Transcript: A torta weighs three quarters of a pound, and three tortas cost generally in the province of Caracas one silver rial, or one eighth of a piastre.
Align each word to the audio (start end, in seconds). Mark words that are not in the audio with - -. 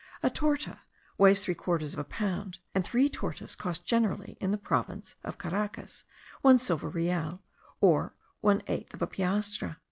A 0.23 0.31
torta 0.31 0.79
weighs 1.19 1.41
three 1.45 1.53
quarters 1.53 1.93
of 1.93 1.99
a 1.99 2.03
pound, 2.03 2.57
and 2.73 2.83
three 2.83 3.07
tortas 3.07 3.55
cost 3.55 3.85
generally 3.85 4.35
in 4.41 4.49
the 4.49 4.57
province 4.57 5.15
of 5.23 5.37
Caracas 5.37 6.05
one 6.41 6.57
silver 6.57 6.89
rial, 6.89 7.43
or 7.81 8.15
one 8.39 8.63
eighth 8.65 8.95
of 8.95 9.03
a 9.03 9.07
piastre. 9.07 9.77